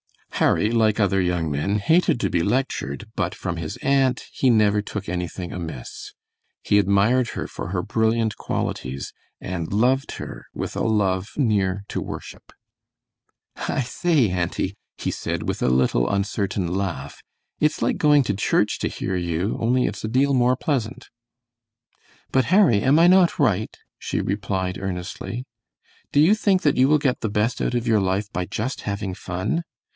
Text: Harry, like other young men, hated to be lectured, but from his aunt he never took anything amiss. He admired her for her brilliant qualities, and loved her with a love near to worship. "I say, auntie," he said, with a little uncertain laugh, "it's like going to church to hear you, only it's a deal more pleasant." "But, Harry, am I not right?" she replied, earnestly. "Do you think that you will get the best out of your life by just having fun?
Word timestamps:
Harry, 0.35 0.71
like 0.71 0.99
other 0.99 1.21
young 1.21 1.51
men, 1.51 1.75
hated 1.77 2.19
to 2.19 2.27
be 2.27 2.41
lectured, 2.41 3.05
but 3.15 3.35
from 3.35 3.57
his 3.57 3.77
aunt 3.83 4.23
he 4.33 4.49
never 4.49 4.81
took 4.81 5.07
anything 5.07 5.51
amiss. 5.51 6.13
He 6.63 6.79
admired 6.79 7.29
her 7.37 7.45
for 7.45 7.67
her 7.67 7.83
brilliant 7.83 8.35
qualities, 8.37 9.13
and 9.39 9.71
loved 9.71 10.13
her 10.13 10.47
with 10.55 10.75
a 10.75 10.81
love 10.81 11.27
near 11.37 11.83
to 11.89 12.01
worship. 12.01 12.51
"I 13.55 13.81
say, 13.81 14.31
auntie," 14.31 14.73
he 14.97 15.11
said, 15.11 15.43
with 15.47 15.61
a 15.61 15.67
little 15.69 16.09
uncertain 16.09 16.65
laugh, 16.67 17.21
"it's 17.59 17.83
like 17.83 17.97
going 17.97 18.23
to 18.23 18.33
church 18.33 18.79
to 18.79 18.87
hear 18.87 19.15
you, 19.15 19.55
only 19.61 19.85
it's 19.85 20.03
a 20.03 20.07
deal 20.07 20.33
more 20.33 20.55
pleasant." 20.55 21.09
"But, 22.31 22.45
Harry, 22.45 22.81
am 22.81 22.97
I 22.97 23.05
not 23.05 23.37
right?" 23.37 23.77
she 23.99 24.19
replied, 24.19 24.79
earnestly. 24.79 25.45
"Do 26.11 26.19
you 26.19 26.33
think 26.33 26.63
that 26.63 26.77
you 26.77 26.87
will 26.87 26.97
get 26.97 27.19
the 27.19 27.29
best 27.29 27.61
out 27.61 27.75
of 27.75 27.85
your 27.85 27.99
life 27.99 28.31
by 28.33 28.45
just 28.47 28.81
having 28.81 29.13
fun? 29.13 29.61